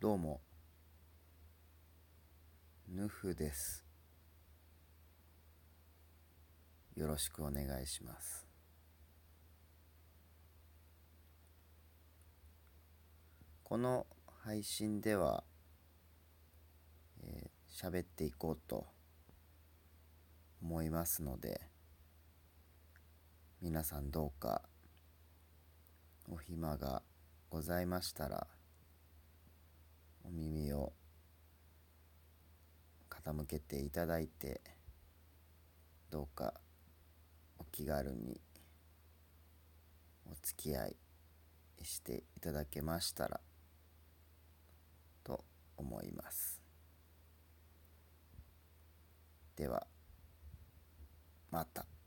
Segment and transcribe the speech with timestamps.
[0.00, 0.40] どうも、
[2.88, 3.84] ヌフです。
[6.94, 8.46] よろしくお願いします。
[13.64, 14.06] この
[14.44, 15.42] 配信では、
[17.24, 18.86] えー、喋っていこうと
[20.62, 21.60] 思いますので、
[23.60, 24.62] 皆さんどうか
[26.30, 27.02] お暇が
[27.50, 28.46] ございましたら、
[33.28, 34.62] 傾けていただいて
[36.10, 36.54] どうか
[37.58, 38.40] お気軽に
[40.24, 40.96] お付き合い
[41.82, 43.40] していただけましたら
[45.24, 45.44] と
[45.76, 46.62] 思います
[49.56, 49.86] では
[51.50, 51.97] また。